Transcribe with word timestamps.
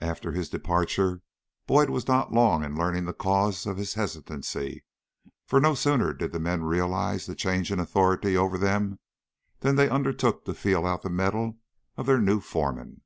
After 0.00 0.32
his 0.32 0.48
departure, 0.48 1.22
Boyd 1.68 1.90
was 1.90 2.08
not 2.08 2.32
long 2.32 2.64
in 2.64 2.76
learning 2.76 3.04
the 3.04 3.12
cause 3.12 3.66
of 3.66 3.76
his 3.76 3.94
hesitancy, 3.94 4.82
for 5.46 5.60
no 5.60 5.76
sooner 5.76 6.12
did 6.12 6.32
the 6.32 6.40
men 6.40 6.64
realize 6.64 7.26
the 7.26 7.36
change 7.36 7.70
in 7.70 7.78
authority 7.78 8.36
over 8.36 8.58
them 8.58 8.98
than 9.60 9.76
they 9.76 9.88
undertook 9.88 10.44
to 10.46 10.54
feel 10.54 10.84
out 10.84 11.02
the 11.02 11.08
mettle 11.08 11.60
of 11.96 12.06
their 12.06 12.18
new 12.18 12.40
foreman. 12.40 13.02